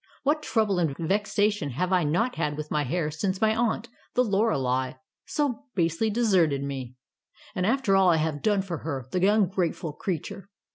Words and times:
What 0.23 0.41
trouble 0.41 0.79
and 0.79 0.97
vexation 0.97 1.69
have 1.73 1.93
I 1.93 2.03
not 2.03 2.33
had 2.33 2.57
with 2.57 2.71
my 2.71 2.85
hair 2.85 3.11
since 3.11 3.39
my 3.39 3.55
aunt, 3.55 3.87
the 4.15 4.23
Lorelei, 4.23 4.93
so 5.27 5.65
basely 5.75 6.09
deserted 6.09 6.63
me. 6.63 6.95
And 7.53 7.67
after 7.67 7.95
all 7.95 8.09
I 8.09 8.15
have 8.17 8.41
done 8.41 8.63
for 8.63 8.79
her, 8.79 9.05
the 9.11 9.27
ungrateful 9.31 9.93
creature. 9.93 10.49